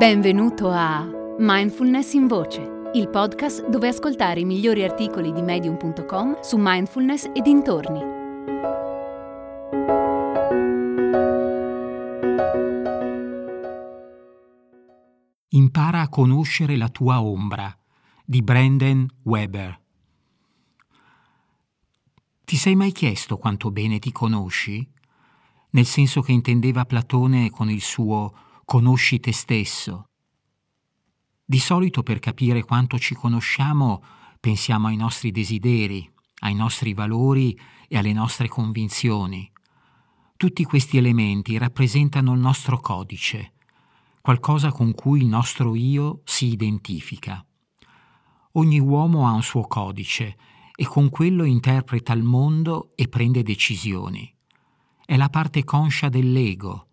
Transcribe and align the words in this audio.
Benvenuto 0.00 0.70
a 0.70 1.06
Mindfulness 1.36 2.14
in 2.14 2.26
Voce, 2.26 2.90
il 2.94 3.10
podcast 3.10 3.68
dove 3.68 3.88
ascoltare 3.88 4.40
i 4.40 4.46
migliori 4.46 4.82
articoli 4.82 5.30
di 5.30 5.42
medium.com 5.42 6.40
su 6.40 6.56
mindfulness 6.58 7.30
e 7.34 7.42
dintorni. 7.42 8.00
Impara 15.48 16.00
a 16.00 16.08
conoscere 16.08 16.78
la 16.78 16.88
tua 16.88 17.20
ombra 17.22 17.70
di 18.24 18.40
Brandon 18.40 19.06
Weber. 19.24 19.80
Ti 22.42 22.56
sei 22.56 22.74
mai 22.74 22.92
chiesto 22.92 23.36
quanto 23.36 23.70
bene 23.70 23.98
ti 23.98 24.12
conosci? 24.12 24.90
Nel 25.72 25.84
senso 25.84 26.22
che 26.22 26.32
intendeva 26.32 26.86
Platone 26.86 27.50
con 27.50 27.68
il 27.68 27.82
suo 27.82 28.48
conosci 28.70 29.18
te 29.18 29.32
stesso. 29.32 30.10
Di 31.44 31.58
solito 31.58 32.04
per 32.04 32.20
capire 32.20 32.62
quanto 32.62 33.00
ci 33.00 33.16
conosciamo 33.16 34.00
pensiamo 34.38 34.86
ai 34.86 34.94
nostri 34.94 35.32
desideri, 35.32 36.08
ai 36.42 36.54
nostri 36.54 36.94
valori 36.94 37.58
e 37.88 37.98
alle 37.98 38.12
nostre 38.12 38.46
convinzioni. 38.46 39.50
Tutti 40.36 40.62
questi 40.62 40.98
elementi 40.98 41.58
rappresentano 41.58 42.32
il 42.32 42.38
nostro 42.38 42.78
codice, 42.78 43.54
qualcosa 44.20 44.70
con 44.70 44.94
cui 44.94 45.22
il 45.22 45.26
nostro 45.26 45.74
io 45.74 46.20
si 46.22 46.46
identifica. 46.46 47.44
Ogni 48.52 48.78
uomo 48.78 49.26
ha 49.26 49.32
un 49.32 49.42
suo 49.42 49.62
codice 49.62 50.36
e 50.76 50.86
con 50.86 51.08
quello 51.08 51.42
interpreta 51.42 52.12
il 52.12 52.22
mondo 52.22 52.92
e 52.94 53.08
prende 53.08 53.42
decisioni. 53.42 54.32
È 55.04 55.16
la 55.16 55.28
parte 55.28 55.64
conscia 55.64 56.08
dell'ego, 56.08 56.89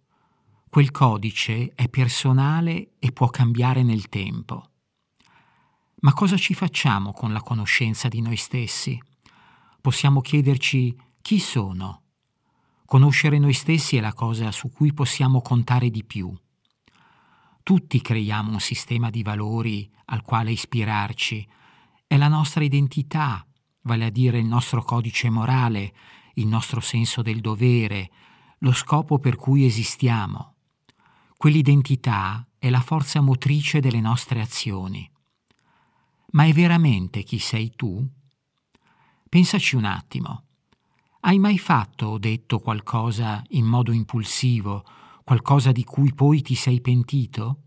Quel 0.70 0.91
codice 0.91 1.71
è 1.73 1.88
personale 1.88 2.91
e 2.99 3.12
può 3.12 3.29
cambiare 3.29 3.84
nel 3.84 4.10
tempo. 4.10 4.70
Ma 5.99 6.13
cosa 6.13 6.37
ci 6.37 6.54
facciamo 6.54 7.13
con 7.13 7.32
la 7.32 7.41
conoscenza 7.41 8.07
di 8.07 8.21
noi 8.21 8.35
stessi? 8.35 9.01
Possiamo 9.82 10.21
chiederci 10.21 10.96
chi 11.21 11.40
sono. 11.40 12.04
Conoscere 12.85 13.40
noi 13.40 13.54
stessi 13.54 13.98
è 13.98 14.01
la 14.01 14.13
cosa 14.13 14.51
su 14.51 14.70
cui 14.70 14.93
possiamo 14.93 15.41
contare 15.41 15.90
di 15.90 16.04
più. 16.04 16.32
Tutti 17.63 18.02
creiamo 18.02 18.52
un 18.52 18.59
sistema 18.59 19.09
di 19.09 19.24
valori 19.24 19.90
al 20.05 20.21
quale 20.21 20.52
ispirarci. 20.52 21.48
È 22.05 22.18
la 22.18 22.27
nostra 22.27 22.63
identità, 22.63 23.46
vale 23.81 24.05
a 24.05 24.09
dire 24.09 24.37
il 24.37 24.46
nostro 24.46 24.84
codice 24.84 25.29
morale, 25.29 25.93
il 26.35 26.48
nostro 26.48 26.81
senso 26.81 27.21
del 27.21 27.41
dovere, 27.41 28.12
lo 28.59 28.74
scopo 28.74 29.18
per 29.18 29.35
cui 29.35 29.65
esistiamo. 29.65 30.57
Quell'identità 31.38 32.48
è 32.57 32.68
la 32.71 32.82
forza 32.82 33.21
motrice 33.21 33.80
delle 33.80 34.02
nostre 34.02 34.41
azioni. 34.41 35.07
Ma 36.32 36.46
è 36.46 36.52
veramente 36.52 37.21
chi 37.21 37.38
sei 37.38 37.74
tu? 37.76 38.04
Pensaci 39.30 39.76
un 39.76 39.85
attimo. 39.85 40.46
Hai 41.20 41.38
mai 41.38 41.60
fatto 41.60 42.08
o 42.08 42.18
detto 42.18 42.58
qualcosa 42.58 43.43
in 43.49 43.65
modo 43.65 43.91
impulsivo, 43.91 44.84
qualcosa 45.24 45.71
di 45.71 45.84
cui 45.84 46.12
poi 46.12 46.41
ti 46.41 46.55
sei 46.55 46.82
pentito? 46.82 47.62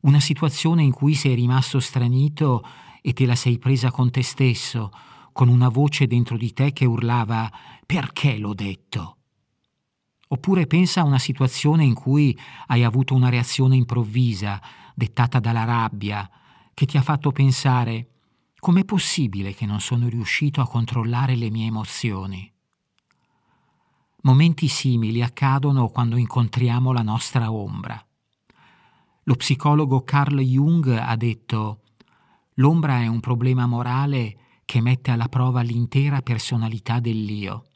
Una 0.00 0.20
situazione 0.20 0.82
in 0.82 0.92
cui 0.92 1.12
sei 1.12 1.34
rimasto 1.34 1.80
stranito 1.80 2.64
e 3.02 3.12
te 3.12 3.26
la 3.26 3.36
sei 3.36 3.58
presa 3.58 3.90
con 3.90 4.10
te 4.10 4.22
stesso, 4.22 4.90
con 5.32 5.48
una 5.48 5.68
voce 5.68 6.06
dentro 6.06 6.38
di 6.38 6.54
te 6.54 6.72
che 6.72 6.86
urlava 6.86 7.52
perché 7.84 8.38
l'ho 8.38 8.54
detto? 8.54 9.17
Oppure 10.28 10.66
pensa 10.66 11.00
a 11.00 11.04
una 11.04 11.18
situazione 11.18 11.84
in 11.84 11.94
cui 11.94 12.38
hai 12.66 12.84
avuto 12.84 13.14
una 13.14 13.30
reazione 13.30 13.76
improvvisa, 13.76 14.60
dettata 14.94 15.40
dalla 15.40 15.64
rabbia, 15.64 16.28
che 16.74 16.86
ti 16.86 16.96
ha 16.96 17.02
fatto 17.02 17.32
pensare 17.32 18.08
com'è 18.58 18.84
possibile 18.84 19.54
che 19.54 19.66
non 19.66 19.80
sono 19.80 20.08
riuscito 20.08 20.60
a 20.60 20.68
controllare 20.68 21.34
le 21.34 21.50
mie 21.50 21.66
emozioni? 21.66 22.52
Momenti 24.22 24.68
simili 24.68 25.22
accadono 25.22 25.88
quando 25.88 26.16
incontriamo 26.16 26.92
la 26.92 27.02
nostra 27.02 27.50
ombra. 27.50 28.04
Lo 29.22 29.34
psicologo 29.34 30.02
Carl 30.02 30.40
Jung 30.40 30.88
ha 30.88 31.16
detto 31.16 31.82
L'ombra 32.54 33.00
è 33.00 33.06
un 33.06 33.20
problema 33.20 33.66
morale 33.66 34.36
che 34.64 34.80
mette 34.80 35.12
alla 35.12 35.28
prova 35.28 35.62
l'intera 35.62 36.20
personalità 36.20 36.98
dell'io. 36.98 37.67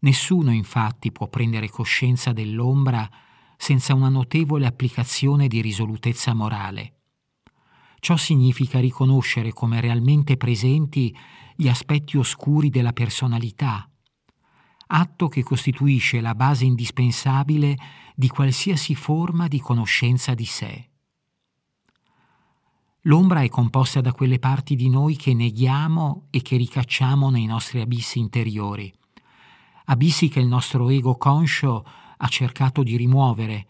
Nessuno 0.00 0.52
infatti 0.52 1.12
può 1.12 1.28
prendere 1.28 1.68
coscienza 1.68 2.32
dell'ombra 2.32 3.08
senza 3.56 3.94
una 3.94 4.08
notevole 4.08 4.66
applicazione 4.66 5.46
di 5.46 5.60
risolutezza 5.60 6.32
morale. 6.32 6.94
Ciò 7.98 8.16
significa 8.16 8.80
riconoscere 8.80 9.52
come 9.52 9.80
realmente 9.80 10.38
presenti 10.38 11.14
gli 11.54 11.68
aspetti 11.68 12.16
oscuri 12.16 12.70
della 12.70 12.94
personalità, 12.94 13.86
atto 14.86 15.28
che 15.28 15.42
costituisce 15.42 16.22
la 16.22 16.34
base 16.34 16.64
indispensabile 16.64 17.76
di 18.14 18.28
qualsiasi 18.28 18.94
forma 18.94 19.48
di 19.48 19.60
conoscenza 19.60 20.32
di 20.32 20.46
sé. 20.46 20.88
L'ombra 23.04 23.42
è 23.42 23.48
composta 23.48 24.00
da 24.00 24.12
quelle 24.12 24.38
parti 24.38 24.76
di 24.76 24.88
noi 24.88 25.16
che 25.16 25.34
neghiamo 25.34 26.26
e 26.30 26.40
che 26.40 26.56
ricacciamo 26.56 27.28
nei 27.28 27.44
nostri 27.46 27.80
abissi 27.80 28.18
interiori, 28.18 28.92
abissi 29.90 30.28
che 30.28 30.40
il 30.40 30.46
nostro 30.46 30.88
ego 30.88 31.16
conscio 31.16 31.84
ha 32.16 32.26
cercato 32.28 32.82
di 32.82 32.96
rimuovere, 32.96 33.66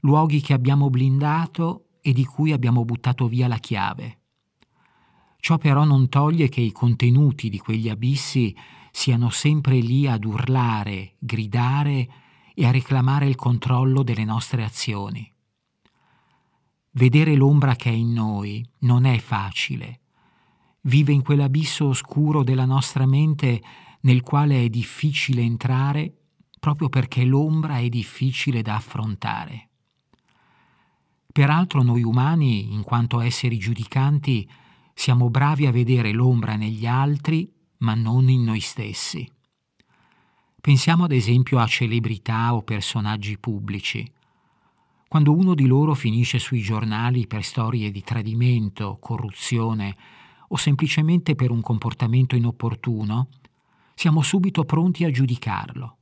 luoghi 0.00 0.40
che 0.40 0.52
abbiamo 0.52 0.90
blindato 0.90 1.86
e 2.00 2.12
di 2.12 2.24
cui 2.24 2.52
abbiamo 2.52 2.84
buttato 2.84 3.26
via 3.26 3.48
la 3.48 3.58
chiave. 3.58 4.20
Ciò 5.38 5.58
però 5.58 5.84
non 5.84 6.08
toglie 6.08 6.48
che 6.48 6.60
i 6.60 6.72
contenuti 6.72 7.48
di 7.48 7.58
quegli 7.58 7.88
abissi 7.88 8.56
siano 8.90 9.28
sempre 9.30 9.78
lì 9.78 10.06
ad 10.06 10.24
urlare, 10.24 11.14
gridare 11.18 12.08
e 12.54 12.64
a 12.64 12.70
reclamare 12.70 13.26
il 13.26 13.34
controllo 13.36 14.02
delle 14.02 14.24
nostre 14.24 14.62
azioni. 14.62 15.30
Vedere 16.92 17.34
l'ombra 17.34 17.74
che 17.74 17.90
è 17.90 17.92
in 17.92 18.12
noi 18.12 18.66
non 18.80 19.04
è 19.04 19.18
facile. 19.18 20.00
Vive 20.82 21.12
in 21.12 21.22
quell'abisso 21.22 21.88
oscuro 21.88 22.42
della 22.42 22.64
nostra 22.64 23.04
mente 23.04 23.60
nel 24.00 24.22
quale 24.22 24.62
è 24.64 24.68
difficile 24.68 25.42
entrare 25.42 26.12
proprio 26.58 26.88
perché 26.88 27.24
l'ombra 27.24 27.78
è 27.78 27.88
difficile 27.88 28.60
da 28.60 28.74
affrontare. 28.74 29.68
Peraltro 31.30 31.82
noi 31.82 32.02
umani, 32.02 32.72
in 32.72 32.82
quanto 32.82 33.20
esseri 33.20 33.56
giudicanti, 33.58 34.48
siamo 34.94 35.30
bravi 35.30 35.66
a 35.66 35.70
vedere 35.70 36.10
l'ombra 36.10 36.56
negli 36.56 36.86
altri, 36.86 37.48
ma 37.78 37.94
non 37.94 38.28
in 38.28 38.42
noi 38.42 38.60
stessi. 38.60 39.30
Pensiamo 40.60 41.04
ad 41.04 41.12
esempio 41.12 41.58
a 41.58 41.66
celebrità 41.66 42.54
o 42.54 42.62
personaggi 42.62 43.38
pubblici. 43.38 44.10
Quando 45.06 45.36
uno 45.36 45.54
di 45.54 45.66
loro 45.66 45.94
finisce 45.94 46.40
sui 46.40 46.62
giornali 46.62 47.28
per 47.28 47.44
storie 47.44 47.92
di 47.92 48.02
tradimento, 48.02 48.98
corruzione 48.98 49.96
o 50.48 50.56
semplicemente 50.56 51.36
per 51.36 51.50
un 51.50 51.60
comportamento 51.60 52.34
inopportuno, 52.34 53.28
siamo 53.98 54.20
subito 54.20 54.64
pronti 54.64 55.04
a 55.04 55.10
giudicarlo. 55.10 55.96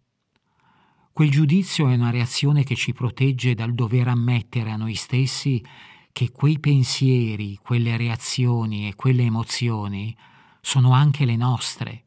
Quel 1.12 1.30
giudizio 1.30 1.88
è 1.88 1.94
una 1.94 2.10
reazione 2.10 2.64
che 2.64 2.74
ci 2.74 2.92
protegge 2.92 3.54
dal 3.54 3.72
dover 3.72 4.08
ammettere 4.08 4.72
a 4.72 4.76
noi 4.76 4.96
stessi 4.96 5.64
che 6.10 6.32
quei 6.32 6.58
pensieri, 6.58 7.56
quelle 7.62 7.96
reazioni 7.96 8.88
e 8.88 8.96
quelle 8.96 9.22
emozioni 9.22 10.14
sono 10.60 10.90
anche 10.90 11.24
le 11.24 11.36
nostre. 11.36 12.06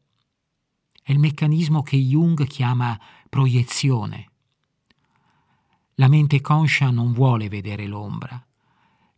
È 1.02 1.10
il 1.10 1.18
meccanismo 1.18 1.82
che 1.82 1.96
Jung 1.96 2.46
chiama 2.46 3.00
proiezione. 3.30 4.30
La 5.94 6.08
mente 6.08 6.42
conscia 6.42 6.90
non 6.90 7.14
vuole 7.14 7.48
vedere 7.48 7.86
l'ombra. 7.86 8.46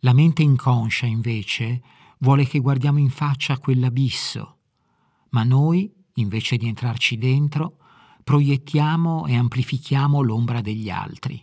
La 0.00 0.12
mente 0.12 0.42
inconscia, 0.42 1.06
invece, 1.06 1.82
vuole 2.18 2.46
che 2.46 2.60
guardiamo 2.60 3.00
in 3.00 3.10
faccia 3.10 3.58
quell'abisso, 3.58 4.58
ma 5.30 5.42
noi 5.42 5.98
invece 6.14 6.56
di 6.56 6.66
entrarci 6.66 7.16
dentro, 7.16 7.76
proiettiamo 8.22 9.26
e 9.26 9.36
amplifichiamo 9.36 10.20
l'ombra 10.20 10.60
degli 10.60 10.90
altri. 10.90 11.42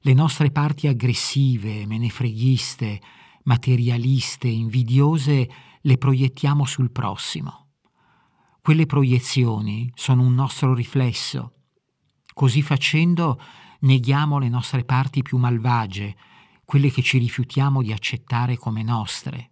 Le 0.00 0.14
nostre 0.14 0.50
parti 0.50 0.88
aggressive, 0.88 1.86
menefreghiste, 1.86 3.00
materialiste, 3.44 4.48
invidiose, 4.48 5.48
le 5.80 5.98
proiettiamo 5.98 6.64
sul 6.64 6.90
prossimo. 6.90 7.68
Quelle 8.60 8.86
proiezioni 8.86 9.90
sono 9.94 10.22
un 10.22 10.34
nostro 10.34 10.74
riflesso. 10.74 11.54
Così 12.32 12.62
facendo 12.62 13.40
neghiamo 13.80 14.38
le 14.38 14.48
nostre 14.48 14.84
parti 14.84 15.22
più 15.22 15.38
malvagie, 15.38 16.16
quelle 16.64 16.90
che 16.90 17.02
ci 17.02 17.18
rifiutiamo 17.18 17.82
di 17.82 17.92
accettare 17.92 18.56
come 18.56 18.82
nostre. 18.82 19.50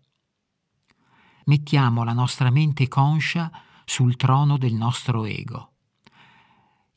Mettiamo 1.45 2.05
la 2.05 2.13
nostra 2.13 2.51
mente 2.51 2.89
conscia 2.89 3.51
sul 3.91 4.15
trono 4.15 4.57
del 4.57 4.75
nostro 4.75 5.25
ego. 5.25 5.73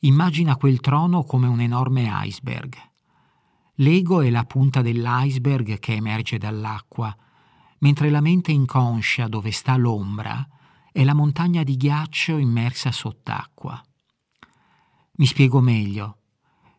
Immagina 0.00 0.54
quel 0.54 0.78
trono 0.78 1.24
come 1.24 1.48
un 1.48 1.58
enorme 1.58 2.08
iceberg. 2.08 2.76
L'ego 3.78 4.20
è 4.20 4.30
la 4.30 4.44
punta 4.44 4.80
dell'iceberg 4.80 5.80
che 5.80 5.94
emerge 5.94 6.38
dall'acqua, 6.38 7.12
mentre 7.78 8.10
la 8.10 8.20
mente 8.20 8.52
inconscia 8.52 9.26
dove 9.26 9.50
sta 9.50 9.76
l'ombra 9.76 10.46
è 10.92 11.02
la 11.02 11.14
montagna 11.14 11.64
di 11.64 11.76
ghiaccio 11.76 12.36
immersa 12.36 12.92
sott'acqua. 12.92 13.82
Mi 15.16 15.26
spiego 15.26 15.60
meglio. 15.60 16.18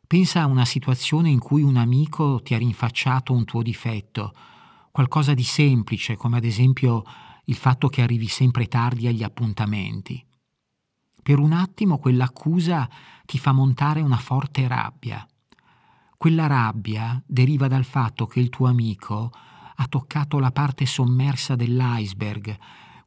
Pensa 0.08 0.44
a 0.44 0.48
una 0.48 0.64
situazione 0.64 1.28
in 1.28 1.40
cui 1.40 1.62
un 1.62 1.76
amico 1.76 2.42
ti 2.42 2.54
ha 2.54 2.58
rinfacciato 2.58 3.34
un 3.34 3.44
tuo 3.44 3.62
difetto, 3.62 4.34
qualcosa 4.92 5.34
di 5.34 5.44
semplice, 5.44 6.16
come 6.16 6.38
ad 6.38 6.46
esempio 6.46 7.04
il 7.46 7.56
fatto 7.56 7.88
che 7.90 8.02
arrivi 8.02 8.28
sempre 8.28 8.68
tardi 8.68 9.08
agli 9.08 9.24
appuntamenti. 9.24 10.24
Per 11.22 11.40
un 11.40 11.54
attimo 11.54 11.98
quell'accusa 11.98 12.88
ti 13.26 13.40
fa 13.40 13.52
montare 13.52 14.02
una 14.02 14.18
forte 14.18 14.68
rabbia. 14.68 15.26
Quella 16.18 16.48
rabbia 16.48 17.22
deriva 17.26 17.68
dal 17.68 17.86
fatto 17.86 18.26
che 18.26 18.40
il 18.40 18.50
tuo 18.50 18.68
amico 18.68 19.32
ha 19.78 19.88
toccato 19.88 20.40
la 20.40 20.52
parte 20.52 20.86
sommersa 20.86 21.56
dell'iceberg, 21.56 22.58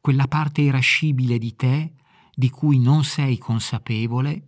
quella 0.01 0.27
parte 0.27 0.61
irascibile 0.63 1.39
di 1.39 1.57
te 1.57 1.93
di 2.35 2.51
cui 2.51 2.79
non 2.79 3.05
sei 3.05 3.39
consapevole 3.39 4.45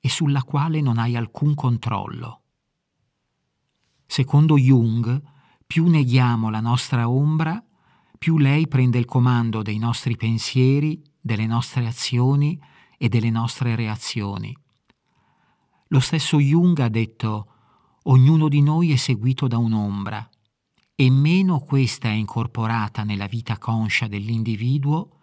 e 0.00 0.08
sulla 0.08 0.42
quale 0.42 0.80
non 0.80 0.98
hai 0.98 1.16
alcun 1.16 1.54
controllo. 1.54 2.42
Secondo 4.06 4.56
Jung, 4.56 5.22
più 5.66 5.88
neghiamo 5.88 6.50
la 6.50 6.60
nostra 6.60 7.08
ombra, 7.08 7.62
più 8.24 8.38
lei 8.38 8.66
prende 8.66 8.96
il 8.96 9.04
comando 9.04 9.60
dei 9.60 9.76
nostri 9.76 10.16
pensieri, 10.16 10.98
delle 11.20 11.44
nostre 11.44 11.86
azioni 11.86 12.58
e 12.96 13.10
delle 13.10 13.28
nostre 13.28 13.76
reazioni. 13.76 14.56
Lo 15.88 16.00
stesso 16.00 16.40
Jung 16.40 16.78
ha 16.78 16.88
detto 16.88 17.48
ognuno 18.04 18.48
di 18.48 18.62
noi 18.62 18.92
è 18.92 18.96
seguito 18.96 19.46
da 19.46 19.58
un'ombra 19.58 20.26
e 20.94 21.10
meno 21.10 21.60
questa 21.60 22.08
è 22.08 22.12
incorporata 22.12 23.02
nella 23.02 23.26
vita 23.26 23.58
conscia 23.58 24.06
dell'individuo, 24.06 25.18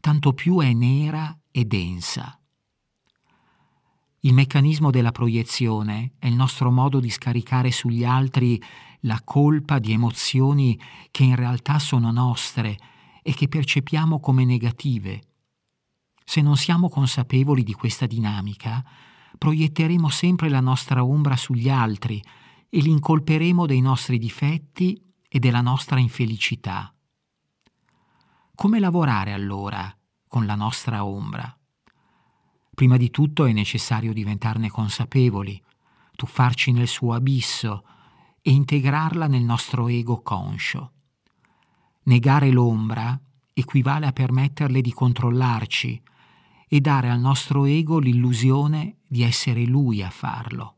tanto 0.00 0.32
più 0.32 0.58
è 0.58 0.72
nera 0.72 1.38
e 1.52 1.64
densa. 1.66 2.36
Il 4.22 4.34
meccanismo 4.34 4.90
della 4.90 5.12
proiezione 5.12 6.14
è 6.18 6.26
il 6.26 6.34
nostro 6.34 6.72
modo 6.72 6.98
di 6.98 7.10
scaricare 7.10 7.70
sugli 7.70 8.02
altri 8.02 8.60
la 9.00 9.20
colpa 9.24 9.78
di 9.78 9.92
emozioni 9.92 10.78
che 11.10 11.24
in 11.24 11.36
realtà 11.36 11.78
sono 11.78 12.10
nostre 12.10 12.78
e 13.22 13.32
che 13.34 13.48
percepiamo 13.48 14.20
come 14.20 14.44
negative. 14.44 15.22
Se 16.24 16.40
non 16.40 16.56
siamo 16.56 16.88
consapevoli 16.88 17.62
di 17.62 17.72
questa 17.72 18.06
dinamica, 18.06 18.84
proietteremo 19.36 20.08
sempre 20.08 20.48
la 20.48 20.60
nostra 20.60 21.04
ombra 21.04 21.36
sugli 21.36 21.68
altri 21.68 22.22
e 22.68 22.78
li 22.80 22.90
incolperemo 22.90 23.66
dei 23.66 23.80
nostri 23.80 24.18
difetti 24.18 25.02
e 25.28 25.38
della 25.38 25.60
nostra 25.60 25.98
infelicità. 25.98 26.94
Come 28.54 28.78
lavorare 28.78 29.32
allora 29.32 29.94
con 30.28 30.46
la 30.46 30.54
nostra 30.54 31.04
ombra? 31.04 31.56
Prima 32.74 32.96
di 32.96 33.10
tutto 33.10 33.44
è 33.46 33.52
necessario 33.52 34.12
diventarne 34.12 34.70
consapevoli, 34.70 35.60
tuffarci 36.14 36.72
nel 36.72 36.88
suo 36.88 37.12
abisso 37.14 37.84
e 38.42 38.50
integrarla 38.50 39.26
nel 39.26 39.42
nostro 39.42 39.88
ego 39.88 40.22
conscio. 40.22 40.92
Negare 42.04 42.50
l'ombra 42.50 43.18
equivale 43.52 44.06
a 44.06 44.12
permetterle 44.12 44.80
di 44.80 44.92
controllarci 44.92 46.02
e 46.68 46.80
dare 46.80 47.10
al 47.10 47.20
nostro 47.20 47.64
ego 47.64 47.98
l'illusione 47.98 48.98
di 49.06 49.22
essere 49.22 49.64
lui 49.64 50.02
a 50.02 50.10
farlo. 50.10 50.76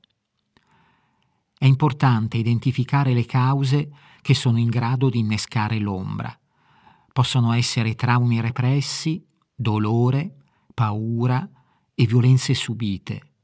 È 1.56 1.66
importante 1.66 2.38
identificare 2.38 3.12
le 3.12 3.24
cause 3.24 3.92
che 4.20 4.34
sono 4.34 4.58
in 4.58 4.68
grado 4.68 5.08
di 5.08 5.20
innescare 5.20 5.78
l'ombra. 5.78 6.36
Possono 7.12 7.52
essere 7.52 7.94
traumi 7.94 8.40
repressi, 8.40 9.24
dolore, 9.54 10.38
paura 10.74 11.48
e 11.94 12.06
violenze 12.06 12.54
subite. 12.54 13.34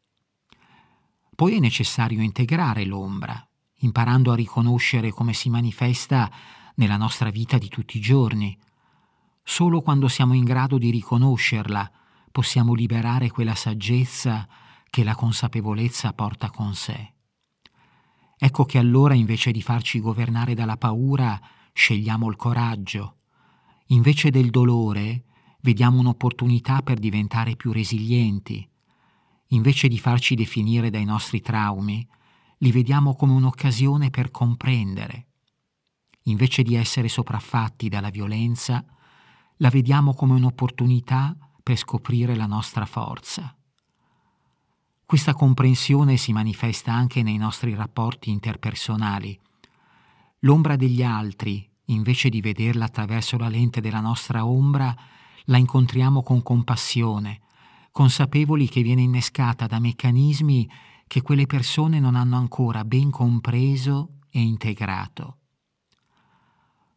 Poi 1.37 1.55
è 1.55 1.59
necessario 1.61 2.21
integrare 2.21 2.85
l'ombra, 2.85 3.48
imparando 3.79 4.33
a 4.33 4.37
riconoscere 4.37 5.11
come 5.11 5.33
si 5.33 5.51
manifesta 5.51 6.31
nella 6.77 6.97
nostra 6.97 7.31
vita 7.31 7.59
di 7.59 7.69
tutti 7.69 7.99
i 7.99 8.01
giorni. 8.01 8.57
Solo 9.43 9.81
quando 9.81 10.09
siamo 10.09 10.35
in 10.35 10.45
grado 10.45 10.79
di 10.79 10.91
riconoscerla 10.91 11.91
possiamo 12.31 12.75
liberare 12.75 13.31
quella 13.31 13.55
saggezza 13.55 14.47
che 14.91 15.05
la 15.05 15.15
consapevolezza 15.15 16.13
porta 16.13 16.51
con 16.51 16.75
sé. 16.75 17.13
Ecco 18.37 18.65
che 18.65 18.79
allora 18.79 19.15
invece 19.15 19.51
di 19.51 19.63
farci 19.63 20.01
governare 20.01 20.55
dalla 20.55 20.77
paura, 20.77 21.41
scegliamo 21.73 22.29
il 22.29 22.37
coraggio. 22.37 23.17
Invece 23.87 24.31
del 24.31 24.51
dolore, 24.51 25.25
vediamo 25.63 25.99
un'opportunità 25.99 26.83
per 26.83 26.99
diventare 26.99 27.57
più 27.57 27.73
resilienti. 27.73 28.69
Invece 29.49 29.89
di 29.89 29.99
farci 29.99 30.35
definire 30.35 30.91
dai 30.91 31.05
nostri 31.05 31.41
traumi, 31.41 32.07
li 32.59 32.73
vediamo 32.73 33.15
come 33.15 33.33
un'occasione 33.33 34.11
per 34.11 34.31
comprendere. 34.31 35.27
Invece 36.25 36.63
di 36.63 36.75
essere 36.75 37.09
sopraffatti 37.09 37.89
dalla 37.89 38.11
violenza, 38.11 38.85
la 39.57 39.71
vediamo 39.71 40.15
come 40.15 40.35
un'opportunità 40.35 41.37
per 41.63 41.77
scoprire 41.77 42.35
la 42.35 42.47
nostra 42.47 42.87
forza. 42.87 43.55
Questa 45.05 45.33
comprensione 45.33 46.17
si 46.17 46.33
manifesta 46.33 46.93
anche 46.93 47.23
nei 47.23 47.39
nostri 47.39 47.75
rapporti 47.75 48.31
interpersonali. 48.31 49.39
L'ombra 50.41 50.77
degli 50.77 51.03
altri, 51.03 51.67
invece 51.87 52.29
di 52.29 52.41
vederla 52.41 52.85
attraverso 52.85 53.39
la 53.39 53.49
lente 53.49 53.81
della 53.81 54.01
nostra 54.01 54.45
ombra, 54.45 54.95
la 55.45 55.57
incontriamo 55.57 56.23
con 56.23 56.43
compassione, 56.43 57.41
consapevoli 57.91 58.69
che 58.69 58.83
viene 58.83 59.01
innescata 59.01 59.67
da 59.67 59.79
meccanismi 59.79 60.71
che 61.09 61.23
quelle 61.23 61.47
persone 61.47 61.99
non 61.99 62.15
hanno 62.15 62.37
ancora 62.37 62.85
ben 62.85 63.11
compreso 63.11 64.21
e 64.31 64.41
integrato. 64.41 65.39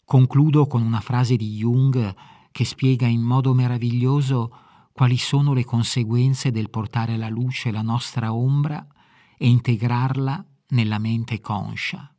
Concludo 0.06 0.68
con 0.68 0.84
una 0.84 1.00
frase 1.00 1.38
di 1.38 1.56
Jung 1.56 2.16
che 2.52 2.66
spiega 2.66 3.08
in 3.08 3.22
modo 3.22 3.54
meraviglioso 3.54 4.54
quali 4.92 5.18
sono 5.18 5.54
le 5.54 5.64
conseguenze 5.64 6.52
del 6.52 6.70
portare 6.70 7.14
alla 7.14 7.30
luce 7.30 7.72
la 7.72 7.82
nostra 7.82 8.34
ombra 8.34 8.86
e 9.38 9.48
integrarla 9.48 10.46
nella 10.68 11.00
mente 11.00 11.40
conscia. 11.40 12.14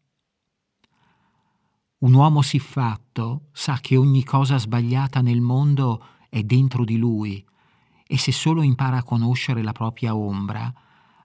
Un 1.99 2.15
uomo 2.15 2.43
siffatto 2.43 3.49
sa 3.53 3.79
che 3.81 3.97
ogni 3.97 4.25
cosa 4.25 4.59
sbagliata 4.59 5.21
nel 5.21 5.41
mondo 5.41 6.05
è 6.31 6.43
dentro 6.43 6.85
di 6.85 6.97
lui 6.97 7.45
e 8.07 8.19
se 8.19 8.33
solo 8.33 8.63
impara 8.63 8.97
a 8.99 9.05
conoscere 9.05 9.63
la 9.63 9.73
propria 9.73 10.17
ombra, 10.17 10.73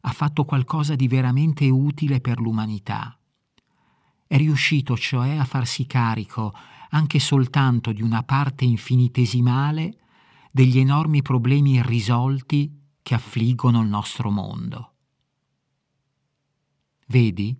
ha 0.07 0.11
fatto 0.11 0.45
qualcosa 0.45 0.95
di 0.95 1.09
veramente 1.09 1.67
utile 1.67 2.21
per 2.21 2.39
l'umanità. 2.39 3.19
È 4.25 4.37
riuscito 4.37 4.95
cioè 4.95 5.35
a 5.35 5.43
farsi 5.43 5.85
carico 5.85 6.53
anche 6.91 7.19
soltanto 7.19 7.91
di 7.91 8.01
una 8.01 8.23
parte 8.23 8.63
infinitesimale 8.63 9.97
degli 10.49 10.79
enormi 10.79 11.21
problemi 11.21 11.73
irrisolti 11.73 12.93
che 13.01 13.15
affliggono 13.15 13.81
il 13.81 13.89
nostro 13.89 14.31
mondo. 14.31 14.93
Vedi, 17.07 17.55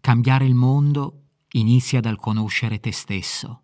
cambiare 0.00 0.46
il 0.46 0.54
mondo 0.54 1.24
inizia 1.52 2.00
dal 2.00 2.16
conoscere 2.16 2.80
te 2.80 2.92
stesso. 2.92 3.63